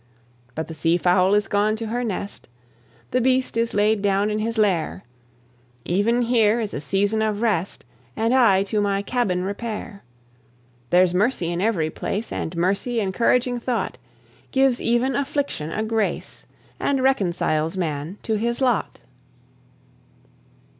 But 0.55 0.67
the 0.67 0.73
seafowl 0.73 1.35
is 1.35 1.47
gone 1.47 1.75
to 1.75 1.85
her 1.85 2.03
nest, 2.03 2.47
The 3.11 3.21
beast 3.21 3.55
is 3.55 3.75
laid 3.75 4.01
down 4.01 4.31
in 4.31 4.39
his 4.39 4.57
lair, 4.57 5.03
Even 5.85 6.23
here 6.23 6.59
is 6.59 6.73
a 6.73 6.81
season 6.81 7.21
of 7.21 7.39
rest, 7.43 7.85
And 8.15 8.33
I 8.33 8.63
to 8.63 8.81
my 8.81 9.03
cabin 9.03 9.43
repair. 9.43 10.03
There's 10.89 11.13
mercy 11.13 11.51
in 11.51 11.61
every 11.61 11.91
place, 11.91 12.31
And 12.31 12.57
mercy, 12.57 12.99
encouraging 12.99 13.59
thought! 13.59 13.99
Gives 14.49 14.81
even 14.81 15.15
affliction 15.15 15.69
a 15.71 15.83
grace, 15.83 16.47
And 16.79 17.03
reconciles 17.03 17.77
man 17.77 18.17
to 18.23 18.37
his 18.37 18.59
lot. 18.59 19.01